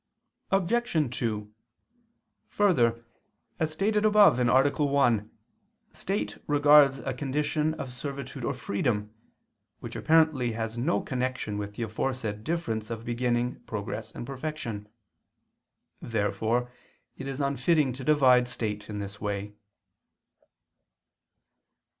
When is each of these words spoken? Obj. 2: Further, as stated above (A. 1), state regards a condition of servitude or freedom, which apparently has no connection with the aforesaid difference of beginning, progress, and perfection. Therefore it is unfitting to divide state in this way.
Obj. 0.49 1.15
2: 1.19 1.51
Further, 2.49 3.05
as 3.59 3.71
stated 3.71 4.03
above 4.03 4.39
(A. 4.39 4.83
1), 4.83 5.29
state 5.93 6.37
regards 6.47 6.97
a 6.97 7.13
condition 7.13 7.75
of 7.75 7.93
servitude 7.93 8.43
or 8.43 8.55
freedom, 8.55 9.13
which 9.79 9.95
apparently 9.95 10.53
has 10.53 10.75
no 10.75 11.01
connection 11.01 11.59
with 11.59 11.75
the 11.75 11.83
aforesaid 11.83 12.43
difference 12.43 12.89
of 12.89 13.05
beginning, 13.05 13.59
progress, 13.67 14.11
and 14.11 14.25
perfection. 14.25 14.89
Therefore 16.01 16.71
it 17.15 17.27
is 17.27 17.39
unfitting 17.39 17.93
to 17.93 18.03
divide 18.03 18.47
state 18.47 18.89
in 18.89 18.97
this 18.97 19.21
way. 19.21 19.53